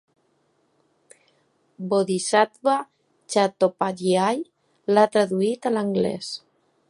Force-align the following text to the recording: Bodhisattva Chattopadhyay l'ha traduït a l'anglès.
Bodhisattva 1.91 2.73
Chattopadhyay 3.33 4.43
l'ha 4.95 5.07
traduït 5.17 5.69
a 5.73 5.77
l'anglès. 5.77 6.33